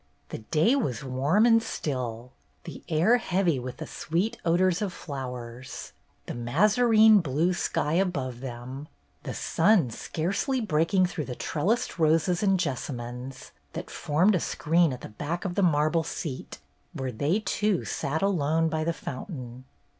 The 0.29 0.39
day 0.39 0.75
was 0.75 1.03
warm 1.03 1.45
and 1.45 1.61
still, 1.61 2.31
the 2.63 2.81
air 2.89 3.17
heavy 3.17 3.59
with 3.59 3.77
the 3.77 3.85
sweet 3.85 4.35
odors 4.43 4.81
of 4.81 4.91
flowers; 4.93 5.93
the 6.25 6.33
mazarine 6.33 7.19
blue 7.19 7.53
sky 7.53 7.93
above 7.93 8.39
them, 8.39 8.87
the 9.21 9.35
sun 9.35 9.91
scarcely 9.91 10.59
breaking 10.59 11.05
through 11.05 11.25
the 11.25 11.35
trellised 11.35 11.99
roses 11.99 12.41
and 12.41 12.59
jessamines 12.59 13.51
that 13.73 13.91
formed 13.91 14.33
a 14.33 14.39
screen 14.39 14.91
at 14.91 15.01
the 15.01 15.09
back 15.09 15.45
of 15.45 15.53
the 15.53 15.61
marble 15.61 16.01
seat 16.03 16.57
where 16.93 17.11
they 17.11 17.39
two 17.39 17.85
sat 17.85 18.23
alone 18.23 18.69
by 18.69 18.83
the 18.83 18.93
fountain. 18.93 19.65